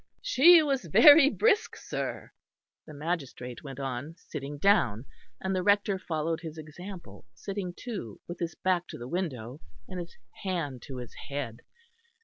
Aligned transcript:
"She 0.23 0.63
was 0.63 0.85
very 0.85 1.29
brisk, 1.29 1.75
sir," 1.75 2.31
the 2.87 2.93
magistrate 2.95 3.63
went 3.63 3.79
on, 3.79 4.15
sitting 4.17 4.57
down, 4.57 5.05
and 5.39 5.55
the 5.55 5.61
Rector 5.61 5.99
followed 5.99 6.39
his 6.41 6.57
example, 6.57 7.27
sitting 7.35 7.71
too 7.77 8.19
with 8.27 8.39
his 8.39 8.55
back 8.55 8.87
to 8.87 8.97
the 8.97 9.07
window 9.07 9.61
and 9.87 9.99
his 9.99 10.17
hand 10.41 10.81
to 10.87 10.97
his 10.97 11.13
head. 11.29 11.57